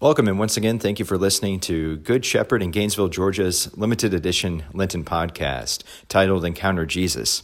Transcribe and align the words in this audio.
Welcome, 0.00 0.28
and 0.28 0.38
once 0.38 0.56
again, 0.56 0.78
thank 0.78 1.00
you 1.00 1.04
for 1.04 1.18
listening 1.18 1.58
to 1.58 1.96
Good 1.96 2.24
Shepherd 2.24 2.62
in 2.62 2.70
Gainesville, 2.70 3.08
Georgia's 3.08 3.76
limited 3.76 4.14
edition 4.14 4.62
Lenten 4.72 5.02
podcast 5.04 5.82
titled 6.06 6.44
Encounter 6.44 6.86
Jesus. 6.86 7.42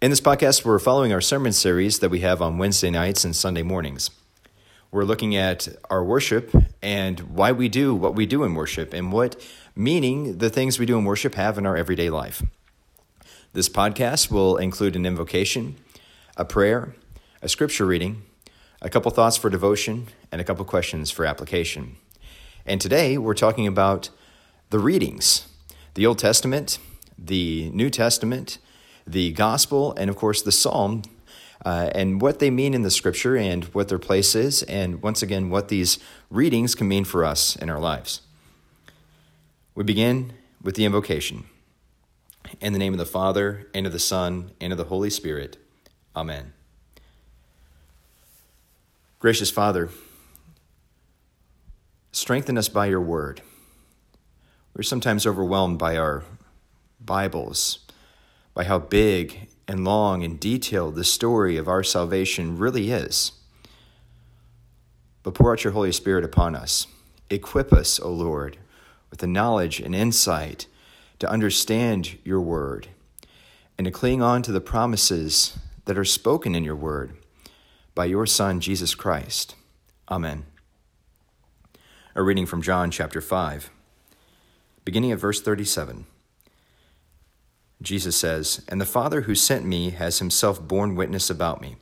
In 0.00 0.10
this 0.10 0.20
podcast, 0.20 0.64
we're 0.64 0.78
following 0.78 1.12
our 1.12 1.20
sermon 1.20 1.52
series 1.52 1.98
that 1.98 2.10
we 2.10 2.20
have 2.20 2.40
on 2.40 2.58
Wednesday 2.58 2.90
nights 2.90 3.24
and 3.24 3.34
Sunday 3.34 3.64
mornings. 3.64 4.10
We're 4.92 5.02
looking 5.02 5.34
at 5.34 5.66
our 5.90 6.04
worship 6.04 6.54
and 6.80 7.18
why 7.34 7.50
we 7.50 7.68
do 7.68 7.92
what 7.92 8.14
we 8.14 8.24
do 8.24 8.44
in 8.44 8.54
worship 8.54 8.94
and 8.94 9.10
what 9.10 9.44
meaning 9.74 10.38
the 10.38 10.50
things 10.50 10.78
we 10.78 10.86
do 10.86 10.96
in 10.96 11.04
worship 11.04 11.34
have 11.34 11.58
in 11.58 11.66
our 11.66 11.76
everyday 11.76 12.08
life. 12.08 12.40
This 13.52 13.68
podcast 13.68 14.30
will 14.30 14.58
include 14.58 14.94
an 14.94 15.04
invocation, 15.04 15.74
a 16.36 16.44
prayer, 16.44 16.94
a 17.42 17.48
scripture 17.48 17.84
reading, 17.84 18.22
a 18.80 18.88
couple 18.88 19.10
thoughts 19.10 19.36
for 19.36 19.50
devotion, 19.50 20.06
and 20.30 20.40
a 20.40 20.44
couple 20.44 20.64
questions 20.64 21.10
for 21.10 21.24
application. 21.24 21.96
And 22.64 22.80
today 22.80 23.18
we're 23.18 23.34
talking 23.34 23.66
about 23.66 24.10
the 24.70 24.78
readings 24.78 25.48
the 25.94 26.06
Old 26.06 26.18
Testament, 26.18 26.78
the 27.18 27.70
New 27.70 27.90
Testament, 27.90 28.58
the 29.04 29.32
Gospel, 29.32 29.94
and 29.96 30.08
of 30.08 30.14
course 30.14 30.42
the 30.42 30.52
Psalm, 30.52 31.02
uh, 31.66 31.90
and 31.92 32.20
what 32.20 32.38
they 32.38 32.50
mean 32.50 32.72
in 32.72 32.82
the 32.82 32.90
Scripture 32.90 33.36
and 33.36 33.64
what 33.74 33.88
their 33.88 33.98
place 33.98 34.36
is, 34.36 34.62
and 34.64 35.02
once 35.02 35.22
again, 35.22 35.50
what 35.50 35.68
these 35.68 35.98
readings 36.30 36.76
can 36.76 36.86
mean 36.86 37.04
for 37.04 37.24
us 37.24 37.56
in 37.56 37.68
our 37.68 37.80
lives. 37.80 38.20
We 39.74 39.82
begin 39.82 40.34
with 40.62 40.76
the 40.76 40.84
invocation. 40.84 41.46
In 42.60 42.72
the 42.72 42.78
name 42.78 42.94
of 42.94 42.98
the 42.98 43.06
Father, 43.06 43.66
and 43.74 43.86
of 43.86 43.92
the 43.92 43.98
Son, 43.98 44.52
and 44.60 44.72
of 44.72 44.78
the 44.78 44.84
Holy 44.84 45.10
Spirit. 45.10 45.56
Amen. 46.14 46.52
Gracious 49.20 49.50
Father, 49.50 49.88
strengthen 52.12 52.56
us 52.56 52.68
by 52.68 52.86
your 52.86 53.00
word. 53.00 53.42
We're 54.76 54.84
sometimes 54.84 55.26
overwhelmed 55.26 55.76
by 55.76 55.96
our 55.96 56.22
Bibles, 57.00 57.80
by 58.54 58.62
how 58.62 58.78
big 58.78 59.48
and 59.66 59.84
long 59.84 60.22
and 60.22 60.38
detailed 60.38 60.94
the 60.94 61.02
story 61.02 61.56
of 61.56 61.66
our 61.66 61.82
salvation 61.82 62.58
really 62.58 62.92
is. 62.92 63.32
But 65.24 65.34
pour 65.34 65.52
out 65.52 65.64
your 65.64 65.72
Holy 65.72 65.90
Spirit 65.90 66.24
upon 66.24 66.54
us. 66.54 66.86
Equip 67.28 67.72
us, 67.72 67.98
O 67.98 68.12
Lord, 68.12 68.56
with 69.10 69.18
the 69.18 69.26
knowledge 69.26 69.80
and 69.80 69.96
insight 69.96 70.68
to 71.18 71.28
understand 71.28 72.18
your 72.22 72.40
word 72.40 72.86
and 73.76 73.84
to 73.84 73.90
cling 73.90 74.22
on 74.22 74.42
to 74.42 74.52
the 74.52 74.60
promises 74.60 75.58
that 75.86 75.98
are 75.98 76.04
spoken 76.04 76.54
in 76.54 76.62
your 76.62 76.76
word 76.76 77.16
by 77.98 78.04
your 78.04 78.26
Son, 78.26 78.60
Jesus 78.60 78.94
Christ. 78.94 79.56
Amen. 80.08 80.44
A 82.14 82.22
reading 82.22 82.46
from 82.46 82.62
John 82.62 82.92
chapter 82.92 83.20
5, 83.20 83.72
beginning 84.84 85.10
at 85.10 85.18
verse 85.18 85.40
37. 85.40 86.06
Jesus 87.82 88.16
says, 88.16 88.64
And 88.68 88.80
the 88.80 88.86
Father 88.86 89.22
who 89.22 89.34
sent 89.34 89.66
me 89.66 89.90
has 89.90 90.20
himself 90.20 90.62
borne 90.62 90.94
witness 90.94 91.28
about 91.28 91.60
me. 91.60 91.74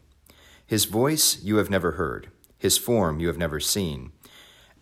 His 0.66 0.86
voice 0.86 1.42
you 1.42 1.56
have 1.56 1.68
never 1.68 1.92
heard, 1.92 2.28
his 2.58 2.78
form 2.78 3.20
you 3.20 3.26
have 3.26 3.36
never 3.36 3.60
seen, 3.60 4.12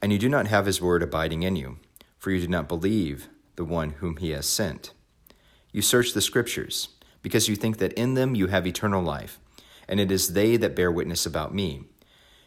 and 0.01 0.12
you 0.12 0.21
do 0.21 0.29
not 0.29 0.47
have 0.47 0.67
his 0.67 0.81
word 0.81 1.03
abiding 1.03 1.43
in 1.43 1.57
you, 1.57 1.79
for 2.17 2.31
you 2.31 2.43
do 2.43 2.47
not 2.47 2.69
believe 2.69 3.29
the 3.57 3.65
one 3.65 3.91
whom 3.91 4.19
he 4.19 4.31
has 4.31 4.47
sent. 4.47 4.93
You 5.73 5.83
search 5.83 6.12
the 6.12 6.21
Scriptures, 6.21 6.91
because 7.23 7.49
you 7.49 7.57
think 7.57 7.79
that 7.79 7.95
in 7.95 8.15
them 8.15 8.37
you 8.37 8.47
have 8.47 8.69
eternal 8.69 9.03
life 9.03 9.41
and 9.89 10.01
it 10.01 10.11
is 10.11 10.33
they 10.33 10.57
that 10.57 10.77
bear 10.77 10.91
witness 10.91 11.27
about 11.27 11.55
me. 11.55 11.85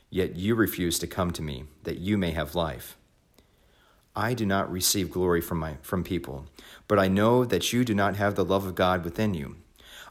Yet 0.09 0.35
you 0.35 0.55
refuse 0.55 0.99
to 0.99 1.07
come 1.07 1.31
to 1.31 1.41
me, 1.41 1.65
that 1.83 1.97
you 1.97 2.17
may 2.17 2.31
have 2.31 2.55
life. 2.55 2.97
I 4.15 4.33
do 4.33 4.45
not 4.45 4.71
receive 4.71 5.11
glory 5.11 5.41
from, 5.41 5.59
my, 5.59 5.77
from 5.81 6.03
people, 6.03 6.47
but 6.87 6.97
I 6.97 7.07
know 7.07 7.45
that 7.45 7.71
you 7.71 7.83
do 7.85 7.93
not 7.93 8.15
have 8.15 8.35
the 8.35 8.45
love 8.45 8.65
of 8.65 8.73
God 8.73 9.03
within 9.03 9.33
you. 9.33 9.57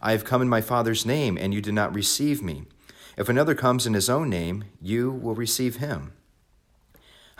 I 0.00 0.12
have 0.12 0.24
come 0.24 0.42
in 0.42 0.48
my 0.48 0.60
Father's 0.60 1.04
name, 1.04 1.36
and 1.36 1.52
you 1.52 1.60
do 1.60 1.72
not 1.72 1.94
receive 1.94 2.42
me. 2.42 2.64
If 3.16 3.28
another 3.28 3.54
comes 3.54 3.86
in 3.86 3.94
his 3.94 4.10
own 4.10 4.28
name, 4.28 4.64
you 4.80 5.10
will 5.10 5.34
receive 5.34 5.76
him. 5.76 6.12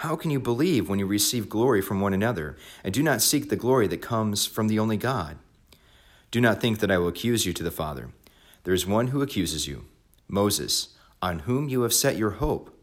How 0.01 0.17
can 0.17 0.31
you 0.31 0.41
believe 0.41 0.89
when 0.89 0.99
you 0.99 1.07
receive 1.07 1.49
glory 1.49 1.81
from 1.81 2.01
one 2.01 2.13
another, 2.13 2.57
and 2.83 2.93
do 2.93 3.03
not 3.03 3.23
seek 3.23 3.49
the 3.49 3.57
glory 3.57 3.87
that 3.87 4.03
comes 4.03 4.45
from 4.45 4.69
the 4.69 4.79
only 4.79 4.97
God? 4.97 5.39
Do 6.31 6.41
not 6.41 6.61
think 6.61 6.81
that 6.81 6.91
I 6.91 6.99
will 6.99 7.09
accuse 7.09 7.47
you 7.47 7.53
to 7.53 7.63
the 7.63 7.71
Father. 7.71 8.11
There 8.67 8.75
is 8.75 8.85
one 8.85 9.07
who 9.09 9.23
accuses 9.23 9.69
you, 9.69 9.85
Moses, 10.27 10.89
on 11.23 11.39
whom 11.41 11.69
you 11.69 11.83
have 11.83 11.95
set 11.95 12.17
your 12.17 12.31
hope. 12.31 12.77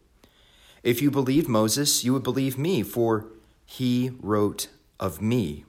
If 0.82 1.02
you 1.02 1.12
believed 1.12 1.50
Moses, 1.50 2.06
you 2.06 2.14
would 2.14 2.24
believe 2.24 2.58
me, 2.58 2.84
for 2.84 3.26
he 3.66 4.14
wrote 4.22 4.70
of 4.98 5.22
me. 5.22 5.66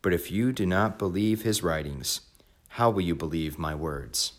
But 0.00 0.12
if 0.12 0.30
you 0.30 0.52
do 0.52 0.64
not 0.64 0.96
believe 0.96 1.42
his 1.42 1.60
writings, 1.60 2.20
how 2.68 2.88
will 2.88 3.00
you 3.00 3.16
believe 3.16 3.58
my 3.58 3.74
words? 3.74 4.34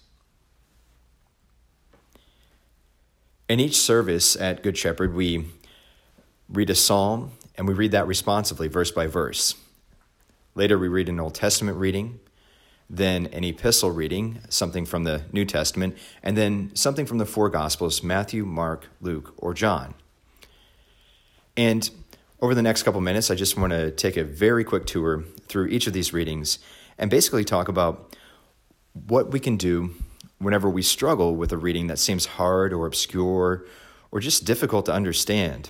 In 3.50 3.60
each 3.60 3.76
service 3.76 4.38
at 4.38 4.64
Good 4.64 4.78
Shepherd, 4.78 5.14
we 5.14 5.48
read 6.48 6.70
a 6.70 6.76
psalm 6.76 7.32
and 7.58 7.68
we 7.68 7.74
read 7.74 7.92
that 7.92 8.08
responsively, 8.08 8.70
verse 8.70 8.90
by 8.90 9.08
verse. 9.08 9.54
Later, 10.56 10.80
we 10.80 10.88
read 10.88 11.10
an 11.10 11.20
Old 11.20 11.36
Testament 11.36 11.78
reading 11.78 12.22
then 12.94 13.28
an 13.28 13.46
epistle 13.46 13.90
reading, 13.90 14.42
something 14.50 14.86
from 14.86 15.06
the 15.06 15.24
New 15.32 15.46
Testament, 15.46 15.98
and 16.22 16.36
then 16.36 16.72
something 16.76 17.06
from 17.06 17.20
the 17.20 17.26
four 17.26 17.50
Gospels 17.50 18.04
Matthew, 18.04 18.46
Mark, 18.46 18.90
Luke, 19.00 19.34
or 19.38 19.54
John. 19.54 19.94
And 21.56 21.90
over 22.42 22.54
the 22.54 22.62
next 22.62 22.84
couple 22.84 23.00
minutes, 23.00 23.32
I 23.32 23.36
just 23.36 23.58
want 23.58 23.72
to 23.72 23.92
take 23.92 24.18
a 24.18 24.26
very 24.26 24.66
quick 24.66 24.86
tour 24.86 25.24
through 25.48 25.68
each 25.68 25.88
of 25.88 25.94
these 25.94 26.12
readings 26.12 26.60
and 26.98 27.10
basically 27.10 27.46
talk 27.46 27.70
about 27.70 28.18
what 29.08 29.32
we 29.32 29.40
can 29.40 29.56
do 29.56 29.92
whenever 30.40 30.70
we 30.70 30.82
struggle 30.82 31.34
with 31.34 31.54
a 31.54 31.58
reading 31.58 31.88
that 31.88 31.98
seems 31.98 32.26
hard 32.26 32.74
or 32.74 32.86
obscure 32.86 33.66
or 34.12 34.20
just 34.20 34.44
difficult 34.44 34.86
to 34.88 34.94
understand. 34.94 35.70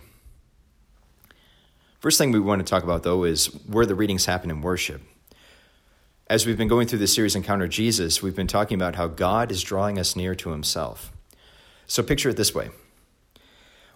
First 2.00 2.18
thing 2.18 2.32
we 2.32 2.40
want 2.40 2.66
to 2.66 2.70
talk 2.70 2.84
about, 2.84 3.04
though, 3.04 3.26
is 3.26 3.46
where 3.68 3.86
the 3.86 3.94
readings 3.94 4.26
happen 4.26 4.50
in 4.50 4.62
worship. 4.62 5.04
As 6.32 6.46
we've 6.46 6.58
been 6.58 6.70
going 6.70 6.88
through 6.88 7.00
this 7.00 7.14
series, 7.14 7.36
Encounter 7.36 7.68
Jesus, 7.68 8.24
we've 8.24 8.38
been 8.38 8.48
talking 8.48 8.76
about 8.76 8.96
how 8.96 9.08
God 9.08 9.52
is 9.52 9.62
drawing 9.62 10.00
us 10.00 10.16
near 10.16 10.34
to 10.36 10.52
himself. 10.52 11.12
So 11.88 12.02
picture 12.02 12.30
it 12.30 12.38
this 12.38 12.56
way 12.56 12.70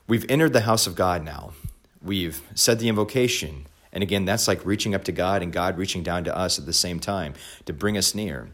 We've 0.06 0.30
entered 0.30 0.52
the 0.52 0.60
house 0.68 0.86
of 0.86 0.96
God 0.96 1.24
now. 1.24 1.54
We've 2.02 2.42
said 2.54 2.80
the 2.80 2.90
invocation. 2.90 3.68
And 3.94 4.04
again, 4.04 4.26
that's 4.26 4.50
like 4.50 4.66
reaching 4.66 4.94
up 4.94 5.06
to 5.06 5.14
God 5.14 5.44
and 5.44 5.54
God 5.54 5.78
reaching 5.78 6.04
down 6.04 6.26
to 6.26 6.38
us 6.38 6.60
at 6.60 6.66
the 6.66 6.74
same 6.74 7.00
time 7.00 7.36
to 7.68 7.72
bring 7.72 7.98
us 7.98 8.14
near. 8.14 8.50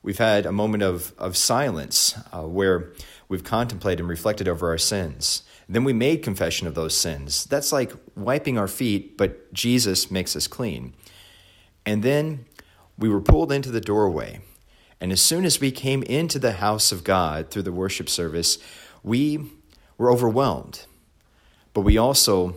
We've 0.00 0.18
had 0.18 0.46
a 0.46 0.52
moment 0.52 0.84
of, 0.84 1.12
of 1.18 1.36
silence 1.36 2.16
uh, 2.32 2.42
where 2.42 2.92
we've 3.28 3.42
contemplated 3.42 3.98
and 3.98 4.08
reflected 4.08 4.46
over 4.46 4.68
our 4.68 4.78
sins. 4.78 5.42
Then 5.68 5.82
we 5.82 5.92
made 5.92 6.22
confession 6.22 6.68
of 6.68 6.76
those 6.76 6.96
sins. 6.96 7.46
That's 7.46 7.72
like 7.72 7.90
wiping 8.14 8.58
our 8.58 8.68
feet, 8.68 9.18
but 9.18 9.52
Jesus 9.52 10.08
makes 10.08 10.36
us 10.36 10.46
clean. 10.46 10.94
And 11.84 12.04
then 12.04 12.44
we 12.98 13.08
were 13.08 13.20
pulled 13.20 13.52
into 13.52 13.70
the 13.70 13.80
doorway. 13.80 14.40
And 15.00 15.12
as 15.12 15.20
soon 15.20 15.44
as 15.44 15.60
we 15.60 15.70
came 15.70 16.02
into 16.02 16.38
the 16.38 16.54
house 16.54 16.90
of 16.90 17.04
God 17.04 17.50
through 17.50 17.62
the 17.62 17.72
worship 17.72 18.08
service, 18.08 18.58
we 19.04 19.50
were 19.96 20.10
overwhelmed. 20.10 20.86
But 21.72 21.82
we 21.82 21.96
also 21.96 22.56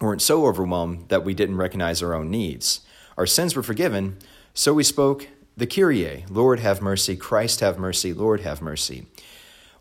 weren't 0.00 0.22
so 0.22 0.46
overwhelmed 0.46 1.10
that 1.10 1.24
we 1.24 1.34
didn't 1.34 1.58
recognize 1.58 2.02
our 2.02 2.14
own 2.14 2.30
needs. 2.30 2.80
Our 3.18 3.26
sins 3.26 3.54
were 3.54 3.62
forgiven, 3.62 4.16
so 4.54 4.72
we 4.72 4.82
spoke 4.82 5.28
the 5.56 5.66
Kyrie, 5.66 6.24
Lord 6.30 6.60
have 6.60 6.80
mercy, 6.80 7.16
Christ 7.16 7.60
have 7.60 7.78
mercy, 7.78 8.14
Lord 8.14 8.40
have 8.40 8.62
mercy, 8.62 9.06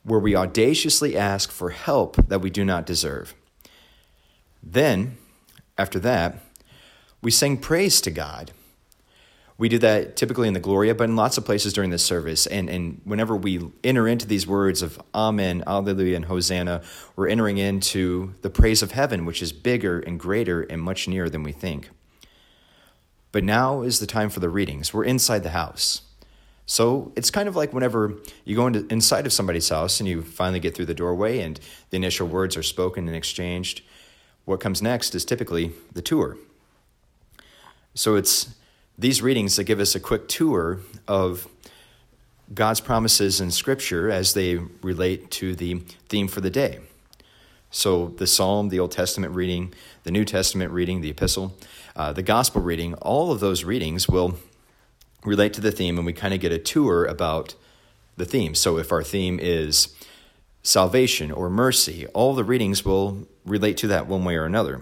where 0.03 0.19
we 0.19 0.35
audaciously 0.35 1.15
ask 1.15 1.51
for 1.51 1.69
help 1.69 2.17
that 2.27 2.41
we 2.41 2.49
do 2.49 2.65
not 2.65 2.85
deserve. 2.85 3.33
Then, 4.61 5.15
after 5.77 5.99
that, 5.99 6.39
we 7.21 7.31
sang 7.31 7.57
praise 7.57 8.01
to 8.01 8.11
God 8.11 8.51
we 9.59 9.67
do 9.67 9.77
that 9.77 10.15
typically 10.15 10.47
in 10.47 10.53
the 10.53 10.59
Gloria, 10.59 10.95
but 10.95 11.03
in 11.03 11.17
lots 11.17 11.37
of 11.37 11.43
places 11.43 11.73
during 11.73 11.89
this 11.89 12.03
service. 12.03 12.47
And, 12.47 12.69
and 12.69 13.01
whenever 13.03 13.35
we 13.35 13.69
enter 13.83 14.07
into 14.07 14.25
these 14.25 14.47
words 14.47 14.81
of 14.81 14.99
Amen, 15.13 15.65
Alleluia, 15.67 16.15
and 16.15 16.25
Hosanna, 16.25 16.81
we're 17.17 17.27
entering 17.27 17.57
into 17.57 18.33
the 18.41 18.49
praise 18.49 18.81
of 18.81 18.93
heaven, 18.93 19.25
which 19.25 19.41
is 19.41 19.51
bigger 19.51 19.99
and 19.99 20.17
greater 20.17 20.61
and 20.61 20.81
much 20.81 21.09
nearer 21.09 21.29
than 21.29 21.43
we 21.43 21.51
think. 21.51 21.89
But 23.33 23.43
now 23.43 23.81
is 23.81 23.99
the 23.99 24.07
time 24.07 24.29
for 24.29 24.39
the 24.39 24.47
readings. 24.47 24.93
We're 24.93 25.03
inside 25.03 25.43
the 25.43 25.49
house. 25.49 26.03
So 26.65 27.11
it's 27.17 27.29
kind 27.29 27.49
of 27.49 27.57
like 27.57 27.73
whenever 27.73 28.13
you 28.45 28.55
go 28.55 28.67
into, 28.67 28.87
inside 28.89 29.25
of 29.25 29.33
somebody's 29.33 29.67
house 29.67 29.99
and 29.99 30.07
you 30.07 30.21
finally 30.21 30.61
get 30.61 30.73
through 30.73 30.85
the 30.85 30.93
doorway 30.93 31.41
and 31.41 31.59
the 31.89 31.97
initial 31.97 32.27
words 32.27 32.55
are 32.55 32.63
spoken 32.63 33.07
and 33.07 33.15
exchanged. 33.15 33.81
What 34.45 34.61
comes 34.61 34.81
next 34.81 35.13
is 35.15 35.25
typically 35.25 35.73
the 35.91 36.01
tour. 36.01 36.37
So 37.93 38.15
it's 38.15 38.55
these 38.99 39.21
readings 39.21 39.55
that 39.55 39.63
give 39.63 39.79
us 39.79 39.95
a 39.95 39.99
quick 39.99 40.27
tour 40.27 40.79
of 41.07 41.47
God's 42.53 42.81
promises 42.81 43.39
in 43.39 43.49
Scripture 43.49 44.11
as 44.11 44.33
they 44.33 44.57
relate 44.57 45.31
to 45.31 45.55
the 45.55 45.75
theme 46.09 46.27
for 46.27 46.41
the 46.41 46.49
day. 46.49 46.79
So 47.71 48.09
the 48.17 48.27
Psalm, 48.27 48.67
the 48.67 48.79
Old 48.79 48.91
Testament 48.91 49.33
reading, 49.33 49.73
the 50.03 50.11
New 50.11 50.25
Testament 50.25 50.73
reading, 50.73 50.99
the 50.99 51.11
Epistle, 51.11 51.55
uh, 51.95 52.11
the 52.11 52.23
Gospel 52.23 52.61
reading, 52.61 52.93
all 52.95 53.31
of 53.31 53.39
those 53.39 53.63
readings 53.63 54.09
will 54.09 54.37
relate 55.23 55.53
to 55.53 55.61
the 55.61 55.71
theme, 55.71 55.97
and 55.97 56.05
we 56.05 56.11
kind 56.11 56.33
of 56.33 56.41
get 56.41 56.51
a 56.51 56.59
tour 56.59 57.05
about 57.05 57.55
the 58.17 58.25
theme. 58.25 58.53
So 58.53 58.77
if 58.77 58.91
our 58.91 59.03
theme 59.03 59.39
is 59.41 59.95
salvation 60.61 61.31
or 61.31 61.49
mercy, 61.49 62.05
all 62.07 62.33
the 62.33 62.43
readings 62.43 62.83
will 62.83 63.27
relate 63.45 63.77
to 63.77 63.87
that 63.87 64.07
one 64.07 64.25
way 64.25 64.35
or 64.35 64.45
another. 64.45 64.81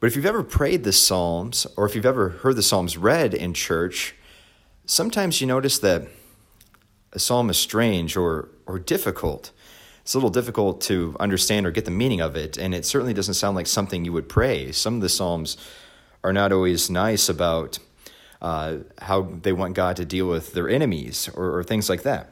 But 0.00 0.06
if 0.06 0.16
you've 0.16 0.26
ever 0.26 0.44
prayed 0.44 0.84
the 0.84 0.92
Psalms, 0.92 1.66
or 1.76 1.84
if 1.84 1.94
you've 1.94 2.06
ever 2.06 2.28
heard 2.28 2.56
the 2.56 2.62
Psalms 2.62 2.96
read 2.96 3.34
in 3.34 3.52
church, 3.52 4.14
sometimes 4.86 5.40
you 5.40 5.46
notice 5.46 5.78
that 5.80 6.06
a 7.12 7.18
psalm 7.18 7.50
is 7.50 7.56
strange 7.56 8.16
or, 8.16 8.48
or 8.66 8.78
difficult. 8.78 9.50
It's 10.02 10.14
a 10.14 10.18
little 10.18 10.30
difficult 10.30 10.80
to 10.82 11.16
understand 11.18 11.66
or 11.66 11.70
get 11.70 11.84
the 11.84 11.90
meaning 11.90 12.20
of 12.20 12.36
it, 12.36 12.56
and 12.56 12.74
it 12.74 12.84
certainly 12.84 13.12
doesn't 13.12 13.34
sound 13.34 13.56
like 13.56 13.66
something 13.66 14.04
you 14.04 14.12
would 14.12 14.28
pray. 14.28 14.70
Some 14.72 14.96
of 14.96 15.00
the 15.00 15.08
Psalms 15.08 15.56
are 16.22 16.32
not 16.32 16.52
always 16.52 16.88
nice 16.88 17.28
about 17.28 17.78
uh, 18.40 18.78
how 19.02 19.22
they 19.22 19.52
want 19.52 19.74
God 19.74 19.96
to 19.96 20.04
deal 20.04 20.28
with 20.28 20.52
their 20.52 20.68
enemies 20.68 21.28
or, 21.34 21.58
or 21.58 21.64
things 21.64 21.88
like 21.88 22.02
that. 22.02 22.30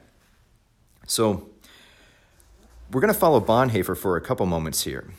So, 1.06 1.48
we're 2.92 3.00
going 3.00 3.12
to 3.12 3.18
follow 3.18 3.40
Bonhoeffer 3.40 3.96
for 3.96 4.16
a 4.16 4.20
couple 4.20 4.46
moments 4.46 4.84
here. 4.84 5.10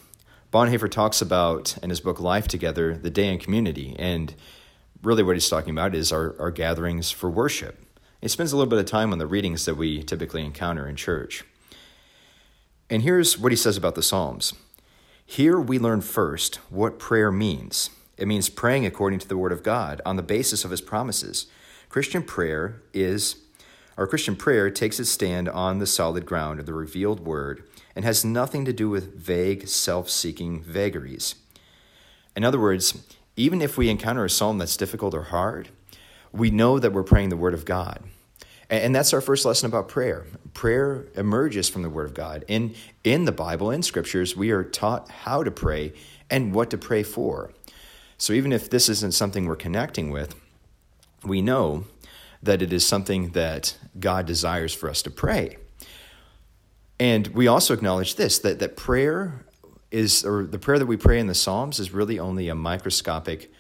Bonhoeffer 0.52 0.90
talks 0.90 1.22
about, 1.22 1.78
in 1.84 1.90
his 1.90 2.00
book 2.00 2.22
Life 2.22 2.48
Together, 2.48 2.96
the 2.96 3.10
day 3.10 3.28
in 3.32 3.38
community. 3.38 3.96
And 4.00 4.34
really, 5.04 5.22
what 5.22 5.36
he's 5.36 5.50
talking 5.50 5.72
about 5.72 5.94
is 5.94 6.12
our, 6.12 6.40
our 6.40 6.52
gatherings 6.52 7.12
for 7.12 7.30
worship. 7.30 7.84
He 8.22 8.30
spends 8.30 8.54
a 8.54 8.58
little 8.58 8.70
bit 8.70 8.80
of 8.80 8.86
time 8.86 9.12
on 9.12 9.20
the 9.20 9.28
readings 9.28 9.66
that 9.66 9.76
we 9.76 10.04
typically 10.04 10.46
encounter 10.46 10.88
in 10.88 10.96
church. 10.96 11.44
And 12.90 13.02
here's 13.02 13.38
what 13.38 13.52
he 13.52 13.58
says 13.58 13.76
about 13.76 13.96
the 13.96 14.04
Psalms 14.04 14.54
Here 15.26 15.60
we 15.60 15.80
learn 15.80 16.02
first 16.02 16.56
what 16.70 16.98
prayer 16.98 17.32
means. 17.32 17.90
It 18.18 18.28
means 18.28 18.50
praying 18.50 18.86
according 18.86 19.20
to 19.20 19.28
the 19.28 19.38
Word 19.38 19.52
of 19.52 19.64
God 19.64 20.02
on 20.06 20.16
the 20.16 20.24
basis 20.24 20.64
of 20.64 20.72
His 20.72 20.82
promises. 20.82 21.48
Christian 21.90 22.24
prayer 22.24 22.82
is, 22.94 23.36
our 23.98 24.06
Christian 24.08 24.36
prayer 24.36 24.70
takes 24.70 25.00
its 25.00 25.10
stand 25.10 25.50
on 25.50 25.80
the 25.80 25.88
solid 25.88 26.26
ground 26.26 26.60
of 26.60 26.66
the 26.68 26.74
revealed 26.74 27.20
Word 27.20 27.68
and 27.96 28.06
has 28.06 28.24
nothing 28.24 28.64
to 28.66 28.74
do 28.74 28.90
with 28.90 29.16
vague, 29.16 29.68
self 29.68 30.10
seeking 30.10 30.62
vagaries. 30.62 31.36
In 32.36 32.44
other 32.44 32.60
words, 32.60 33.04
even 33.36 33.62
if 33.62 33.78
we 33.78 33.90
encounter 33.90 34.24
a 34.24 34.30
psalm 34.30 34.60
that's 34.60 34.78
difficult 34.78 35.16
or 35.16 35.24
hard, 35.24 35.70
we 36.32 36.52
know 36.52 36.78
that 36.78 36.94
we're 36.94 37.04
praying 37.04 37.30
the 37.30 37.38
Word 37.38 37.56
of 37.56 37.66
God. 37.66 38.04
And 38.70 38.94
that's 38.94 39.14
our 39.14 39.22
first 39.22 39.46
lesson 39.46 39.66
about 39.66 39.88
prayer. 39.88 40.26
Prayer 40.54 41.06
emerges 41.16 41.70
from 41.70 41.82
the 41.82 41.90
Word 41.90 42.06
of 42.06 42.14
God. 42.14 42.44
In, 42.48 42.76
in 43.04 43.26
the 43.26 43.32
Bible, 43.32 43.72
in 43.72 43.82
scriptures, 43.82 44.36
we 44.36 44.52
are 44.52 44.64
taught 44.64 45.10
how 45.10 45.42
to 45.42 45.50
pray 45.50 45.94
and 46.30 46.54
what 46.54 46.70
to 46.70 46.78
pray 46.78 47.02
for. 47.02 47.52
So 48.18 48.34
even 48.34 48.52
if 48.52 48.70
this 48.70 48.90
isn't 48.90 49.14
something 49.14 49.46
we're 49.46 49.56
connecting 49.56 50.12
with, 50.12 50.36
we 51.24 51.42
know 51.42 51.86
that 52.44 52.62
it 52.62 52.72
is 52.72 52.86
something 52.86 53.30
that 53.30 53.75
God 54.00 54.25
desires 54.25 54.74
for 54.74 54.89
us 54.89 55.01
to 55.04 55.10
pray. 55.10 55.57
And 57.00 57.28
we 57.28 57.48
also 57.48 57.74
acknowledge 57.74 58.16
this 58.16 58.39
that, 58.39 58.60
that 58.60 58.75
prayer 58.75 59.45
is, 59.92 60.25
or 60.25 60.45
the 60.45 60.60
prayer 60.60 60.80
that 60.80 60.86
we 60.86 60.98
pray 60.98 61.19
in 61.19 61.28
the 61.28 61.36
Psalms 61.36 61.80
is 61.80 61.92
really 61.92 62.19
only 62.19 62.50
a 62.50 62.56
microscopic 62.56 63.51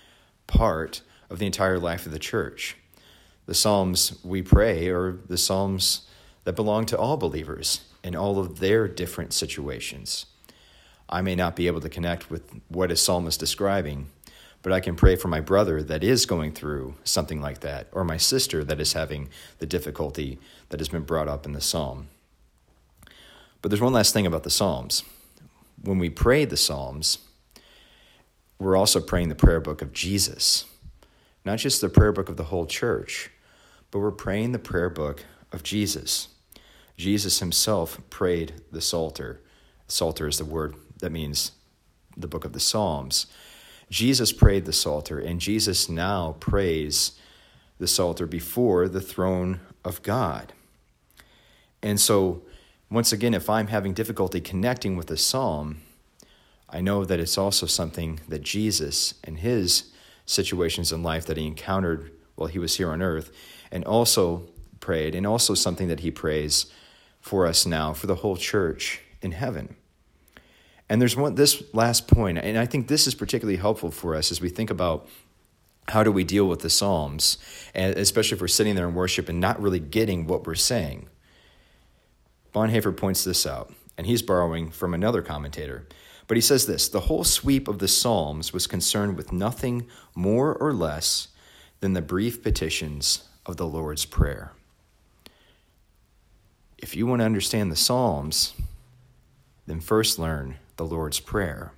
part 0.47 1.01
of 1.29 1.39
the 1.39 1.45
entire 1.45 1.79
life 1.79 2.05
of 2.05 2.11
the 2.11 2.19
church. 2.19 2.77
The 3.45 3.53
Psalms 3.53 4.19
we 4.23 4.41
pray 4.41 4.89
are 4.89 5.13
the 5.27 5.37
Psalms 5.37 6.07
that 6.43 6.53
belong 6.53 6.85
to 6.87 6.97
all 6.97 7.17
believers 7.17 7.81
in 8.03 8.15
all 8.15 8.39
of 8.39 8.59
their 8.59 8.87
different 8.87 9.33
situations. 9.33 10.25
I 11.09 11.21
may 11.21 11.35
not 11.35 11.55
be 11.55 11.67
able 11.67 11.81
to 11.81 11.89
connect 11.89 12.29
with 12.29 12.51
what 12.69 12.91
a 12.91 12.95
psalm 12.97 13.27
is 13.27 13.37
describing, 13.37 14.07
but 14.61 14.73
I 14.73 14.79
can 14.79 14.95
pray 14.95 15.15
for 15.15 15.27
my 15.27 15.39
brother 15.39 15.81
that 15.83 16.03
is 16.03 16.25
going 16.25 16.51
through 16.51 16.95
something 17.03 17.41
like 17.41 17.59
that, 17.61 17.87
or 17.91 18.03
my 18.03 18.17
sister 18.17 18.63
that 18.63 18.79
is 18.79 18.93
having 18.93 19.29
the 19.59 19.65
difficulty 19.65 20.39
that 20.69 20.79
has 20.79 20.89
been 20.89 21.03
brought 21.03 21.27
up 21.27 21.45
in 21.45 21.53
the 21.53 21.61
psalm. 21.61 22.09
But 23.61 23.69
there's 23.69 23.81
one 23.81 23.93
last 23.93 24.13
thing 24.13 24.25
about 24.25 24.43
the 24.43 24.49
Psalms. 24.49 25.03
When 25.81 25.99
we 25.99 26.09
pray 26.09 26.45
the 26.45 26.57
Psalms, 26.57 27.19
we're 28.59 28.77
also 28.77 28.99
praying 28.99 29.29
the 29.29 29.35
prayer 29.35 29.59
book 29.59 29.81
of 29.81 29.93
Jesus, 29.93 30.65
not 31.43 31.59
just 31.59 31.81
the 31.81 31.89
prayer 31.89 32.11
book 32.11 32.29
of 32.29 32.37
the 32.37 32.45
whole 32.45 32.65
church, 32.65 33.31
but 33.91 33.99
we're 33.99 34.11
praying 34.11 34.51
the 34.51 34.59
prayer 34.59 34.89
book 34.89 35.25
of 35.51 35.63
Jesus. 35.63 36.29
Jesus 36.97 37.39
himself 37.39 37.99
prayed 38.09 38.61
the 38.71 38.81
Psalter. 38.81 39.41
Psalter 39.87 40.27
is 40.27 40.37
the 40.37 40.45
word 40.45 40.75
that 40.99 41.11
means 41.11 41.51
the 42.15 42.27
book 42.27 42.45
of 42.45 42.53
the 42.53 42.59
Psalms. 42.59 43.27
Jesus 43.89 44.33
prayed 44.33 44.65
the 44.65 44.73
Psalter, 44.73 45.19
and 45.19 45.39
Jesus 45.39 45.87
now 45.87 46.35
prays 46.39 47.13
the 47.79 47.87
Psalter 47.87 48.25
before 48.25 48.87
the 48.87 49.01
throne 49.01 49.61
of 49.85 50.01
God. 50.03 50.53
And 51.81 51.99
so, 51.99 52.41
once 52.89 53.11
again, 53.11 53.33
if 53.33 53.49
I'm 53.49 53.67
having 53.67 53.93
difficulty 53.93 54.41
connecting 54.41 54.97
with 54.97 55.11
a 55.11 55.17
psalm, 55.17 55.81
I 56.69 56.81
know 56.81 57.05
that 57.05 57.19
it's 57.19 57.37
also 57.37 57.65
something 57.65 58.19
that 58.27 58.41
Jesus 58.41 59.13
and 59.23 59.39
his 59.39 59.91
situations 60.25 60.91
in 60.91 61.03
life 61.03 61.25
that 61.25 61.37
he 61.37 61.47
encountered 61.47 62.11
while 62.35 62.49
he 62.49 62.59
was 62.59 62.77
here 62.77 62.91
on 62.91 63.01
earth, 63.01 63.31
and 63.71 63.83
also 63.85 64.43
prayed, 64.79 65.15
and 65.15 65.25
also 65.25 65.53
something 65.53 65.87
that 65.87 66.01
he 66.01 66.11
prays 66.11 66.67
for 67.21 67.45
us 67.47 67.65
now, 67.65 67.93
for 67.93 68.07
the 68.07 68.15
whole 68.15 68.37
church 68.37 69.01
in 69.21 69.31
heaven. 69.31 69.75
And 70.89 71.01
there's 71.01 71.15
one 71.15 71.35
this 71.35 71.63
last 71.73 72.07
point, 72.07 72.37
and 72.37 72.57
I 72.57 72.65
think 72.65 72.87
this 72.87 73.07
is 73.07 73.15
particularly 73.15 73.57
helpful 73.57 73.91
for 73.91 74.15
us 74.15 74.31
as 74.31 74.39
we 74.39 74.49
think 74.49 74.69
about 74.69 75.07
how 75.89 76.03
do 76.03 76.11
we 76.11 76.23
deal 76.23 76.47
with 76.47 76.59
the 76.59 76.69
Psalms, 76.69 77.37
and 77.73 77.95
especially 77.97 78.35
if 78.35 78.41
we're 78.41 78.47
sitting 78.47 78.75
there 78.75 78.87
in 78.87 78.95
worship 78.95 79.29
and 79.29 79.39
not 79.39 79.61
really 79.61 79.79
getting 79.79 80.27
what 80.27 80.45
we're 80.45 80.55
saying. 80.55 81.07
Bonhoeffer 82.53 82.95
points 82.95 83.23
this 83.23 83.45
out, 83.45 83.73
and 83.97 84.07
he's 84.07 84.21
borrowing 84.21 84.69
from 84.69 84.93
another 84.93 85.21
commentator. 85.21 85.87
But 86.27 86.35
he 86.35 86.41
says 86.41 86.65
this 86.65 86.89
the 86.89 87.01
whole 87.01 87.23
sweep 87.23 87.67
of 87.67 87.79
the 87.79 87.87
Psalms 87.87 88.51
was 88.53 88.67
concerned 88.67 89.15
with 89.17 89.31
nothing 89.31 89.87
more 90.15 90.55
or 90.55 90.73
less 90.73 91.29
than 91.79 91.93
the 91.93 92.01
brief 92.01 92.41
petitions 92.43 93.23
of 93.45 93.57
the 93.57 93.67
Lord's 93.67 94.05
Prayer. 94.05 94.51
If 96.77 96.95
you 96.95 97.07
want 97.07 97.21
to 97.21 97.25
understand 97.25 97.71
the 97.71 97.77
Psalms, 97.77 98.53
then 99.65 99.79
first 99.79 100.19
learn 100.19 100.57
the 100.77 100.85
Lord's 100.85 101.19
Prayer. 101.19 101.73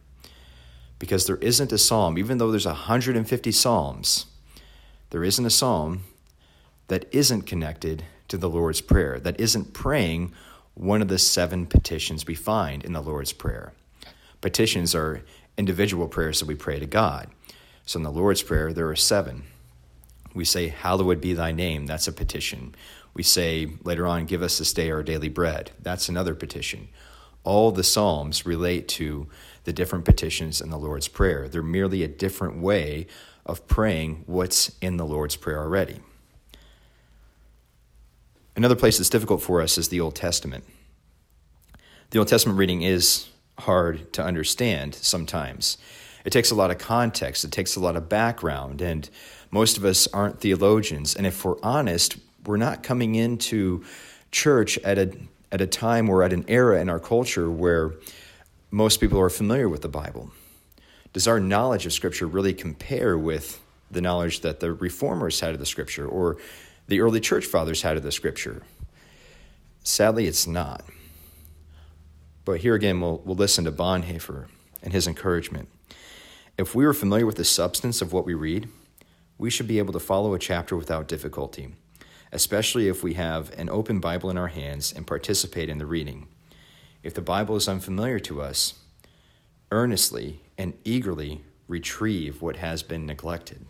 Because 0.99 1.25
there 1.25 1.37
isn't 1.37 1.71
a 1.71 1.77
psalm, 1.77 2.17
even 2.17 2.37
though 2.37 2.51
there's 2.51 2.65
150 2.65 3.51
psalms, 3.51 4.25
there 5.09 5.23
isn't 5.23 5.45
a 5.45 5.49
psalm 5.49 6.03
that 6.89 7.05
isn't 7.11 7.43
connected 7.43 8.03
to 8.27 8.37
the 8.37 8.49
Lord's 8.49 8.81
Prayer, 8.81 9.19
that 9.19 9.39
isn't 9.39 9.73
praying 9.73 10.33
one 10.75 11.01
of 11.01 11.07
the 11.07 11.17
seven 11.17 11.65
petitions 11.65 12.27
we 12.27 12.35
find 12.35 12.83
in 12.83 12.93
the 12.93 13.01
Lord's 13.01 13.33
Prayer. 13.33 13.73
Petitions 14.41 14.93
are 14.93 15.21
individual 15.57 16.07
prayers 16.07 16.39
that 16.39 16.47
we 16.47 16.55
pray 16.55 16.79
to 16.79 16.85
God. 16.85 17.29
So 17.85 17.97
in 17.97 18.03
the 18.03 18.11
Lord's 18.11 18.43
Prayer, 18.43 18.71
there 18.71 18.87
are 18.89 18.95
seven. 18.95 19.43
We 20.33 20.45
say, 20.45 20.67
Hallowed 20.67 21.21
be 21.21 21.33
thy 21.33 21.51
name. 21.51 21.85
That's 21.85 22.07
a 22.07 22.13
petition. 22.13 22.75
We 23.13 23.23
say 23.23 23.67
later 23.83 24.05
on, 24.05 24.25
Give 24.25 24.43
us 24.43 24.59
this 24.59 24.73
day 24.73 24.91
our 24.91 25.03
daily 25.03 25.29
bread. 25.29 25.71
That's 25.81 26.07
another 26.07 26.35
petition 26.35 26.89
all 27.43 27.71
the 27.71 27.83
Psalms 27.83 28.45
relate 28.45 28.87
to 28.89 29.27
the 29.63 29.73
different 29.73 30.05
petitions 30.05 30.61
in 30.61 30.69
the 30.69 30.77
Lord's 30.77 31.07
Prayer. 31.07 31.47
They're 31.47 31.61
merely 31.61 32.03
a 32.03 32.07
different 32.07 32.61
way 32.61 33.07
of 33.45 33.67
praying 33.67 34.23
what's 34.25 34.71
in 34.81 34.97
the 34.97 35.05
Lord's 35.05 35.35
Prayer 35.35 35.59
already. 35.59 35.99
Another 38.55 38.75
place 38.75 38.97
that's 38.97 39.09
difficult 39.09 39.41
for 39.41 39.61
us 39.61 39.77
is 39.77 39.89
the 39.89 40.01
Old 40.01 40.15
Testament. 40.15 40.63
The 42.09 42.19
Old 42.19 42.27
Testament 42.27 42.57
reading 42.57 42.81
is 42.81 43.29
hard 43.59 44.11
to 44.13 44.23
understand 44.23 44.95
sometimes. 44.95 45.77
It 46.25 46.31
takes 46.31 46.51
a 46.51 46.55
lot 46.55 46.71
of 46.71 46.77
context, 46.77 47.43
it 47.43 47.51
takes 47.51 47.75
a 47.75 47.79
lot 47.79 47.95
of 47.95 48.09
background, 48.09 48.81
and 48.81 49.09
most 49.51 49.77
of 49.77 49.85
us 49.85 50.07
aren't 50.07 50.41
theologians. 50.41 51.15
And 51.15 51.25
if 51.25 51.45
we're 51.45 51.59
honest, 51.63 52.17
we're 52.45 52.57
not 52.57 52.83
coming 52.83 53.15
into 53.15 53.83
church 54.31 54.77
at 54.79 54.97
a 54.97 55.11
at 55.51 55.61
a 55.61 55.67
time 55.67 56.09
or 56.09 56.23
at 56.23 56.33
an 56.33 56.45
era 56.47 56.79
in 56.79 56.89
our 56.89 56.99
culture 56.99 57.49
where 57.49 57.93
most 58.71 58.99
people 58.99 59.19
are 59.19 59.29
familiar 59.29 59.67
with 59.67 59.81
the 59.81 59.89
Bible? 59.89 60.31
Does 61.13 61.27
our 61.27 61.39
knowledge 61.39 61.85
of 61.85 61.93
Scripture 61.93 62.27
really 62.27 62.53
compare 62.53 63.17
with 63.17 63.59
the 63.89 64.01
knowledge 64.01 64.41
that 64.41 64.59
the 64.59 64.73
reformers 64.73 65.39
had 65.39 65.53
of 65.53 65.59
the 65.59 65.65
Scripture 65.65 66.07
or 66.07 66.37
the 66.87 67.01
early 67.01 67.19
church 67.19 67.45
fathers 67.45 67.81
had 67.81 67.97
of 67.97 68.03
the 68.03 68.11
Scripture? 68.11 68.61
Sadly, 69.83 70.27
it's 70.27 70.45
not. 70.45 70.85
But 72.45 72.59
here 72.61 72.75
again, 72.75 73.01
we'll, 73.01 73.21
we'll 73.25 73.35
listen 73.35 73.65
to 73.65 73.71
Bonhoeffer 73.71 74.47
and 74.83 74.93
his 74.93 75.07
encouragement. 75.07 75.69
If 76.57 76.75
we 76.75 76.85
are 76.85 76.93
familiar 76.93 77.25
with 77.25 77.37
the 77.37 77.45
substance 77.45 78.01
of 78.01 78.13
what 78.13 78.25
we 78.25 78.33
read, 78.33 78.69
we 79.37 79.49
should 79.49 79.67
be 79.67 79.79
able 79.79 79.93
to 79.93 79.99
follow 79.99 80.33
a 80.33 80.39
chapter 80.39 80.75
without 80.75 81.07
difficulty 81.07 81.73
especially 82.31 82.87
if 82.87 83.03
we 83.03 83.15
have 83.15 83.51
an 83.57 83.69
open 83.69 83.99
Bible 83.99 84.29
in 84.29 84.37
our 84.37 84.47
hands 84.47 84.93
and 84.93 85.07
participate 85.07 85.69
in 85.69 85.77
the 85.77 85.85
reading. 85.85 86.27
if 87.03 87.13
the 87.13 87.21
Bible 87.21 87.55
is 87.55 87.67
unfamiliar 87.67 88.19
to 88.19 88.41
us, 88.41 88.73
earnestly 89.71 90.41
and 90.57 90.73
eagerly 90.83 91.41
retrieve 91.67 92.41
what 92.41 92.57
has 92.57 92.83
been 92.83 93.05
neglected. 93.05 93.65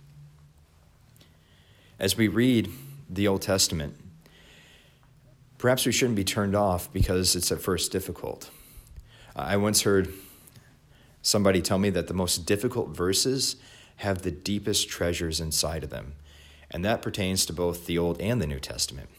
As 1.99 2.17
we 2.17 2.27
read 2.27 2.69
the 3.09 3.27
Old 3.27 3.41
Testament, 3.41 3.95
perhaps 5.57 5.85
we 5.85 5.91
shouldn't 5.91 6.15
be 6.15 6.23
turned 6.23 6.55
off 6.55 6.91
because 6.91 7.35
it's 7.35 7.51
at 7.51 7.61
first 7.61 7.91
difficult. 7.91 8.49
I 9.35 9.57
once 9.57 9.81
heard 9.81 10.11
somebody 11.21 11.61
tell 11.61 11.77
me 11.77 11.89
that 11.91 12.07
the 12.07 12.13
most 12.13 12.45
difficult 12.45 12.89
verses 12.89 13.57
have 13.97 14.21
the 14.21 14.31
deepest 14.31 14.87
treasures 14.87 15.41
inside 15.41 15.83
of 15.83 15.89
them, 15.89 16.15
and 16.71 16.85
that 16.85 17.01
pertains 17.01 17.45
to 17.45 17.53
both 17.53 17.85
the 17.85 17.97
Old 17.97 18.19
and 18.21 18.41
the 18.41 18.47
New 18.47 18.59
Testament. 18.59 19.09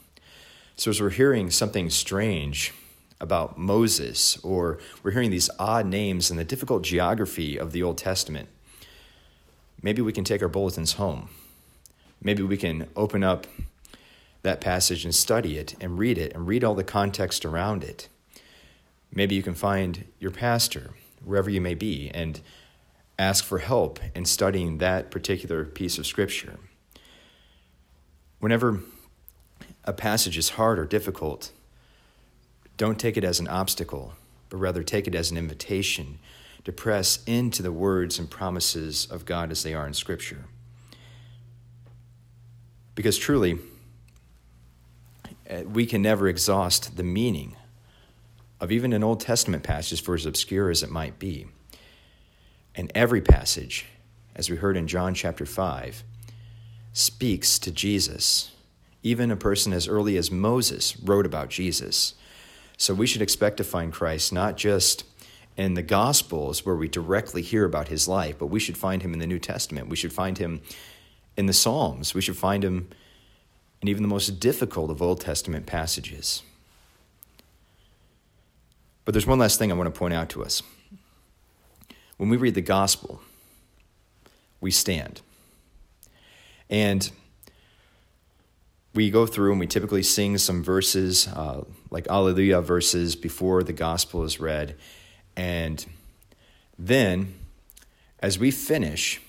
So, 0.76 0.90
as 0.90 1.00
we're 1.00 1.10
hearing 1.10 1.50
something 1.50 1.90
strange 1.90 2.72
about 3.20 3.58
Moses, 3.58 4.38
or 4.42 4.78
we're 5.02 5.10
hearing 5.10 5.30
these 5.30 5.50
odd 5.58 5.86
names 5.86 6.30
and 6.30 6.38
the 6.38 6.44
difficult 6.44 6.82
geography 6.82 7.58
of 7.58 7.72
the 7.72 7.82
Old 7.82 7.98
Testament, 7.98 8.48
maybe 9.82 10.00
we 10.00 10.12
can 10.12 10.24
take 10.24 10.42
our 10.42 10.48
bulletins 10.48 10.94
home. 10.94 11.28
Maybe 12.22 12.42
we 12.42 12.56
can 12.56 12.88
open 12.96 13.22
up 13.22 13.46
that 14.42 14.60
passage 14.60 15.04
and 15.04 15.14
study 15.14 15.58
it 15.58 15.74
and 15.80 15.98
read 15.98 16.16
it 16.16 16.32
and 16.34 16.46
read 16.46 16.64
all 16.64 16.74
the 16.74 16.84
context 16.84 17.44
around 17.44 17.84
it. 17.84 18.08
Maybe 19.12 19.34
you 19.34 19.42
can 19.42 19.54
find 19.54 20.04
your 20.18 20.30
pastor, 20.30 20.92
wherever 21.24 21.50
you 21.50 21.60
may 21.60 21.74
be, 21.74 22.10
and 22.14 22.40
ask 23.18 23.44
for 23.44 23.58
help 23.58 23.98
in 24.14 24.24
studying 24.24 24.78
that 24.78 25.10
particular 25.10 25.64
piece 25.64 25.98
of 25.98 26.06
scripture. 26.06 26.58
Whenever 28.40 28.80
a 29.84 29.92
passage 29.92 30.36
is 30.36 30.50
hard 30.50 30.78
or 30.78 30.84
difficult, 30.84 31.52
don't 32.76 32.98
take 32.98 33.16
it 33.16 33.24
as 33.24 33.38
an 33.38 33.48
obstacle, 33.48 34.14
but 34.48 34.56
rather 34.56 34.82
take 34.82 35.06
it 35.06 35.14
as 35.14 35.30
an 35.30 35.36
invitation 35.36 36.18
to 36.64 36.72
press 36.72 37.22
into 37.26 37.62
the 37.62 37.72
words 37.72 38.18
and 38.18 38.30
promises 38.30 39.06
of 39.10 39.24
God 39.24 39.50
as 39.50 39.62
they 39.62 39.74
are 39.74 39.86
in 39.86 39.94
Scripture. 39.94 40.44
Because 42.94 43.16
truly, 43.16 43.58
eh, 45.46 45.62
we 45.62 45.86
can 45.86 46.02
never 46.02 46.28
exhaust 46.28 46.96
the 46.96 47.02
meaning 47.02 47.56
of 48.60 48.70
even 48.70 48.92
an 48.92 49.02
Old 49.02 49.20
Testament 49.20 49.62
passage, 49.62 50.02
for 50.02 50.14
as 50.14 50.26
obscure 50.26 50.70
as 50.70 50.82
it 50.82 50.90
might 50.90 51.18
be. 51.18 51.46
And 52.74 52.92
every 52.94 53.22
passage, 53.22 53.86
as 54.34 54.50
we 54.50 54.56
heard 54.56 54.76
in 54.76 54.86
John 54.86 55.14
chapter 55.14 55.46
5, 55.46 56.04
speaks 56.92 57.58
to 57.58 57.70
Jesus. 57.70 58.52
Even 59.02 59.30
a 59.30 59.36
person 59.36 59.72
as 59.72 59.88
early 59.88 60.16
as 60.16 60.30
Moses 60.30 60.98
wrote 61.00 61.26
about 61.26 61.48
Jesus. 61.48 62.14
So 62.76 62.94
we 62.94 63.06
should 63.06 63.22
expect 63.22 63.56
to 63.58 63.64
find 63.64 63.92
Christ 63.92 64.32
not 64.32 64.56
just 64.56 65.04
in 65.56 65.74
the 65.74 65.82
Gospels 65.82 66.64
where 66.64 66.76
we 66.76 66.88
directly 66.88 67.42
hear 67.42 67.64
about 67.64 67.88
his 67.88 68.08
life, 68.08 68.38
but 68.38 68.46
we 68.46 68.60
should 68.60 68.76
find 68.76 69.02
him 69.02 69.12
in 69.12 69.18
the 69.18 69.26
New 69.26 69.38
Testament. 69.38 69.88
We 69.88 69.96
should 69.96 70.12
find 70.12 70.38
him 70.38 70.62
in 71.36 71.46
the 71.46 71.52
Psalms. 71.52 72.14
We 72.14 72.20
should 72.20 72.36
find 72.36 72.64
him 72.64 72.88
in 73.82 73.88
even 73.88 74.02
the 74.02 74.08
most 74.08 74.40
difficult 74.40 74.90
of 74.90 75.00
Old 75.00 75.20
Testament 75.20 75.66
passages. 75.66 76.42
But 79.04 79.12
there's 79.12 79.26
one 79.26 79.38
last 79.38 79.58
thing 79.58 79.72
I 79.72 79.74
want 79.74 79.92
to 79.92 79.98
point 79.98 80.14
out 80.14 80.28
to 80.30 80.44
us. 80.44 80.62
When 82.16 82.28
we 82.28 82.36
read 82.36 82.54
the 82.54 82.60
Gospel, 82.60 83.20
we 84.60 84.70
stand. 84.70 85.22
And 86.70 87.10
we 88.94 89.10
go 89.10 89.26
through 89.26 89.50
and 89.50 89.60
we 89.60 89.66
typically 89.66 90.02
sing 90.02 90.38
some 90.38 90.62
verses, 90.62 91.28
uh, 91.28 91.64
like 91.90 92.08
Alleluia 92.08 92.60
verses, 92.60 93.16
before 93.16 93.62
the 93.62 93.72
gospel 93.72 94.22
is 94.22 94.40
read. 94.40 94.76
And 95.36 95.84
then, 96.78 97.34
as 98.20 98.38
we 98.38 98.50
finish 98.50 99.20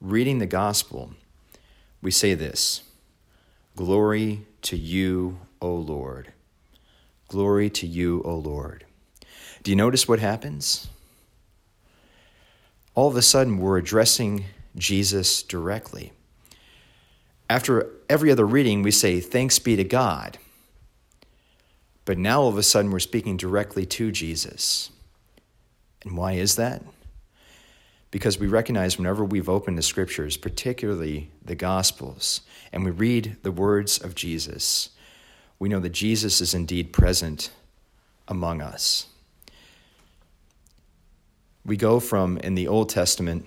reading 0.00 0.38
the 0.38 0.46
gospel, 0.46 1.12
we 2.02 2.10
say 2.10 2.34
this 2.34 2.82
Glory 3.76 4.42
to 4.62 4.76
you, 4.76 5.38
O 5.60 5.74
Lord. 5.74 6.32
Glory 7.28 7.70
to 7.70 7.86
you, 7.86 8.22
O 8.24 8.34
Lord. 8.36 8.84
Do 9.62 9.70
you 9.70 9.76
notice 9.76 10.08
what 10.08 10.18
happens? 10.18 10.88
All 12.94 13.08
of 13.08 13.16
a 13.16 13.22
sudden, 13.22 13.58
we're 13.58 13.78
addressing 13.78 14.44
Jesus 14.76 15.42
directly. 15.42 16.12
After 17.50 17.90
every 18.08 18.30
other 18.30 18.46
reading, 18.46 18.82
we 18.82 18.90
say, 18.90 19.20
Thanks 19.20 19.58
be 19.58 19.76
to 19.76 19.84
God. 19.84 20.38
But 22.04 22.18
now 22.18 22.42
all 22.42 22.48
of 22.48 22.58
a 22.58 22.62
sudden, 22.62 22.90
we're 22.90 23.00
speaking 23.00 23.36
directly 23.36 23.84
to 23.86 24.10
Jesus. 24.10 24.90
And 26.02 26.16
why 26.16 26.32
is 26.32 26.56
that? 26.56 26.82
Because 28.10 28.38
we 28.38 28.46
recognize 28.46 28.96
whenever 28.96 29.24
we've 29.24 29.48
opened 29.48 29.76
the 29.76 29.82
scriptures, 29.82 30.36
particularly 30.36 31.30
the 31.44 31.54
Gospels, 31.54 32.40
and 32.72 32.84
we 32.84 32.90
read 32.90 33.36
the 33.42 33.52
words 33.52 33.98
of 33.98 34.14
Jesus, 34.14 34.90
we 35.58 35.68
know 35.68 35.80
that 35.80 35.90
Jesus 35.90 36.40
is 36.40 36.54
indeed 36.54 36.92
present 36.92 37.50
among 38.26 38.62
us. 38.62 39.06
We 41.64 41.76
go 41.76 42.00
from 42.00 42.38
in 42.38 42.54
the 42.54 42.68
Old 42.68 42.88
Testament 42.88 43.44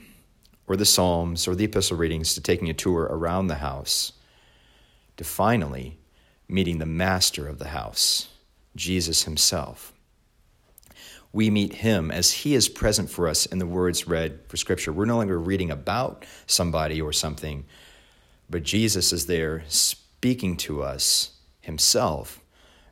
or 0.68 0.76
the 0.76 0.86
Psalms 0.86 1.48
or 1.48 1.56
the 1.56 1.66
epistle 1.66 1.98
readings 1.98 2.34
to 2.34 2.42
taking 2.42 2.70
a 2.70 2.74
tour 2.74 3.04
around 3.04 3.48
the 3.48 3.56
house 3.56 4.14
to 5.18 5.24
finally 5.24 5.98
meeting 6.48 6.80
the 6.80 6.86
master 6.86 7.48
of 7.48 7.60
the 7.60 7.70
house, 7.70 8.30
Jesus 8.76 9.24
himself. 9.24 9.94
We 11.34 11.50
meet 11.50 11.74
him 11.74 12.12
as 12.12 12.32
he 12.32 12.56
is 12.56 12.68
present 12.68 13.10
for 13.10 13.28
us 13.28 13.46
in 13.46 13.60
the 13.60 13.66
words 13.66 14.08
read 14.08 14.40
for 14.48 14.58
Scripture. 14.58 14.92
We're 14.92 15.06
no 15.06 15.18
longer 15.18 15.40
reading 15.40 15.72
about 15.72 16.26
somebody 16.46 17.02
or 17.02 17.14
something, 17.14 17.66
but 18.50 18.64
Jesus 18.64 19.14
is 19.14 19.28
there 19.28 19.64
speaking 19.68 20.58
to 20.58 20.84
us 20.84 21.32
himself 21.62 22.42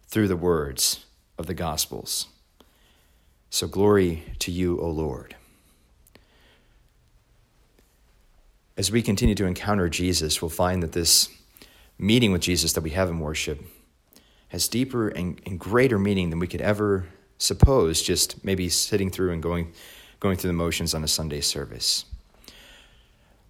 through 0.07 0.29
the 0.29 0.38
words 0.38 1.05
of 1.38 1.47
the 1.47 1.53
Gospels. 1.53 2.27
So, 3.49 3.67
glory 3.67 4.23
to 4.39 4.51
you, 4.51 4.79
O 4.79 4.89
Lord. 4.89 5.35
As 8.79 8.89
we 8.89 9.01
continue 9.01 9.36
to 9.36 9.45
encounter 9.45 9.89
Jesus, 9.89 10.41
we'll 10.41 10.48
find 10.48 10.81
that 10.81 10.93
this 10.93 11.27
meeting 11.98 12.31
with 12.31 12.41
Jesus 12.41 12.71
that 12.71 12.81
we 12.81 12.91
have 12.91 13.09
in 13.09 13.19
worship 13.19 13.62
has 14.48 14.69
deeper 14.69 15.09
and, 15.09 15.41
and 15.45 15.59
greater 15.59 16.00
meaning 16.00 16.29
than 16.29 16.39
we 16.39 16.48
could 16.48 16.62
ever 16.62 17.05
suppose 17.38 18.01
just 18.01 18.41
maybe 18.45 18.69
sitting 18.69 19.09
through 19.09 19.33
and 19.33 19.43
going, 19.43 19.74
going 20.21 20.38
through 20.38 20.48
the 20.48 20.53
motions 20.53 20.93
on 20.93 21.03
a 21.03 21.09
Sunday 21.09 21.41
service. 21.41 22.05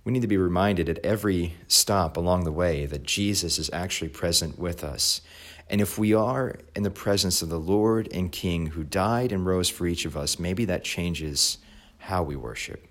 We 0.03 0.11
need 0.11 0.23
to 0.23 0.27
be 0.27 0.37
reminded 0.37 0.89
at 0.89 0.97
every 1.05 1.53
stop 1.67 2.17
along 2.17 2.43
the 2.43 2.51
way 2.51 2.87
that 2.87 3.03
Jesus 3.03 3.59
is 3.59 3.69
actually 3.71 4.09
present 4.09 4.57
with 4.57 4.83
us. 4.83 5.21
And 5.69 5.79
if 5.79 5.99
we 5.99 6.11
are 6.11 6.55
in 6.75 6.81
the 6.81 6.89
presence 6.89 7.43
of 7.43 7.49
the 7.49 7.59
Lord 7.59 8.09
and 8.11 8.31
King 8.31 8.65
who 8.65 8.83
died 8.83 9.31
and 9.31 9.45
rose 9.45 9.69
for 9.69 9.85
each 9.85 10.05
of 10.05 10.17
us, 10.17 10.39
maybe 10.39 10.65
that 10.65 10.83
changes 10.83 11.59
how 11.99 12.23
we 12.23 12.35
worship. 12.35 12.88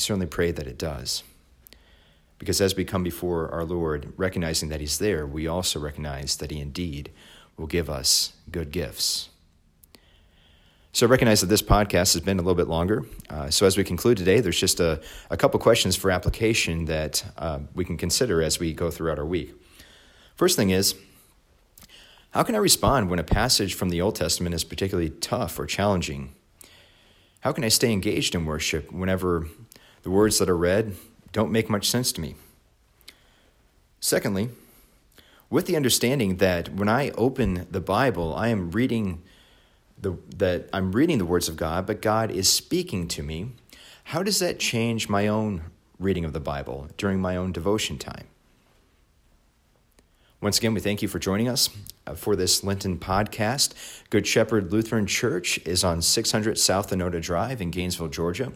Certainly 0.00 0.26
pray 0.26 0.50
that 0.50 0.66
it 0.66 0.78
does. 0.78 1.22
Because 2.38 2.60
as 2.60 2.74
we 2.74 2.84
come 2.84 3.02
before 3.02 3.50
our 3.50 3.64
Lord, 3.64 4.12
recognizing 4.16 4.70
that 4.70 4.80
He's 4.80 4.98
there, 4.98 5.26
we 5.26 5.46
also 5.46 5.78
recognize 5.78 6.36
that 6.36 6.50
He 6.50 6.58
indeed 6.58 7.10
will 7.56 7.66
give 7.66 7.90
us 7.90 8.32
good 8.50 8.70
gifts. 8.70 9.28
So 10.92 11.06
I 11.06 11.10
recognize 11.10 11.40
that 11.40 11.46
this 11.46 11.62
podcast 11.62 12.14
has 12.14 12.20
been 12.20 12.38
a 12.38 12.42
little 12.42 12.56
bit 12.56 12.66
longer. 12.66 13.04
Uh, 13.28 13.48
so 13.48 13.64
as 13.64 13.76
we 13.76 13.84
conclude 13.84 14.16
today, 14.16 14.40
there's 14.40 14.58
just 14.58 14.80
a, 14.80 15.00
a 15.30 15.36
couple 15.36 15.60
questions 15.60 15.94
for 15.94 16.10
application 16.10 16.86
that 16.86 17.22
uh, 17.38 17.60
we 17.74 17.84
can 17.84 17.96
consider 17.96 18.42
as 18.42 18.58
we 18.58 18.72
go 18.72 18.90
throughout 18.90 19.18
our 19.18 19.24
week. 19.24 19.54
First 20.34 20.56
thing 20.56 20.70
is, 20.70 20.96
how 22.32 22.42
can 22.42 22.54
I 22.54 22.58
respond 22.58 23.08
when 23.10 23.18
a 23.18 23.24
passage 23.24 23.74
from 23.74 23.90
the 23.90 24.00
Old 24.00 24.16
Testament 24.16 24.54
is 24.54 24.64
particularly 24.64 25.10
tough 25.10 25.58
or 25.58 25.66
challenging? 25.66 26.34
How 27.40 27.52
can 27.52 27.62
I 27.62 27.68
stay 27.68 27.92
engaged 27.92 28.34
in 28.34 28.44
worship 28.44 28.90
whenever 28.90 29.46
the 30.02 30.10
words 30.10 30.38
that 30.38 30.48
are 30.48 30.56
read 30.56 30.94
don't 31.32 31.52
make 31.52 31.70
much 31.70 31.88
sense 31.88 32.12
to 32.12 32.20
me. 32.20 32.34
Secondly, 34.00 34.50
with 35.50 35.66
the 35.66 35.76
understanding 35.76 36.36
that 36.36 36.74
when 36.74 36.88
I 36.88 37.10
open 37.10 37.66
the 37.70 37.80
Bible, 37.80 38.34
I 38.34 38.48
am 38.48 38.70
reading 38.70 39.22
the, 40.00 40.16
that 40.36 40.68
I'm 40.72 40.92
reading 40.92 41.18
the 41.18 41.26
words 41.26 41.48
of 41.48 41.56
God, 41.56 41.86
but 41.86 42.00
God 42.00 42.30
is 42.30 42.48
speaking 42.48 43.08
to 43.08 43.22
me. 43.22 43.52
How 44.04 44.22
does 44.22 44.38
that 44.38 44.58
change 44.58 45.08
my 45.08 45.28
own 45.28 45.62
reading 45.98 46.24
of 46.24 46.32
the 46.32 46.40
Bible 46.40 46.88
during 46.96 47.20
my 47.20 47.36
own 47.36 47.52
devotion 47.52 47.98
time? 47.98 48.26
Once 50.42 50.56
again, 50.56 50.72
we 50.72 50.80
thank 50.80 51.02
you 51.02 51.08
for 51.08 51.18
joining 51.18 51.48
us 51.48 51.68
uh, 52.06 52.14
for 52.14 52.34
this 52.34 52.64
Lenten 52.64 52.98
podcast. 52.98 53.74
Good 54.08 54.26
Shepherd 54.26 54.72
Lutheran 54.72 55.06
Church 55.06 55.58
is 55.66 55.84
on 55.84 56.00
600 56.00 56.56
South 56.56 56.90
Enota 56.92 57.20
Drive 57.20 57.60
in 57.60 57.70
Gainesville, 57.70 58.08
Georgia. 58.08 58.50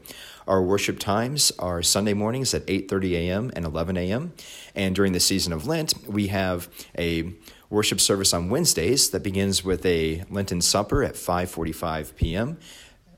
Our 0.48 0.62
worship 0.62 0.98
times 0.98 1.52
are 1.58 1.82
Sunday 1.82 2.14
mornings 2.14 2.54
at 2.54 2.64
8:30 2.66 3.12
a.m. 3.12 3.50
and 3.54 3.66
11 3.66 3.98
a.m. 3.98 4.32
And 4.74 4.94
during 4.94 5.12
the 5.12 5.20
season 5.20 5.52
of 5.52 5.66
Lent, 5.66 5.92
we 6.08 6.28
have 6.28 6.70
a 6.98 7.34
worship 7.68 8.00
service 8.00 8.32
on 8.32 8.48
Wednesdays 8.48 9.10
that 9.10 9.22
begins 9.22 9.62
with 9.62 9.84
a 9.84 10.24
Lenten 10.30 10.62
supper 10.62 11.04
at 11.04 11.16
5:45 11.16 12.16
p.m. 12.16 12.56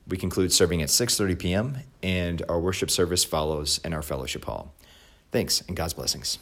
We 0.09 0.17
conclude 0.17 0.51
serving 0.51 0.81
at 0.81 0.89
6:30 0.89 1.39
p.m. 1.39 1.77
and 2.03 2.43
our 2.49 2.59
worship 2.59 2.91
service 2.91 3.23
follows 3.23 3.79
in 3.85 3.93
our 3.93 4.01
fellowship 4.01 4.43
hall. 4.43 4.73
Thanks 5.31 5.61
and 5.69 5.77
God's 5.77 5.93
blessings. 5.93 6.39